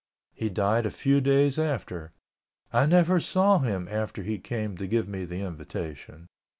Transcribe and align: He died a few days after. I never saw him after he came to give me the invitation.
He 0.33 0.49
died 0.49 0.87
a 0.87 0.89
few 0.89 1.21
days 1.21 1.59
after. 1.59 2.11
I 2.73 2.87
never 2.87 3.19
saw 3.19 3.59
him 3.59 3.87
after 3.87 4.23
he 4.23 4.39
came 4.39 4.75
to 4.77 4.87
give 4.87 5.07
me 5.07 5.25
the 5.25 5.41
invitation. 5.41 6.25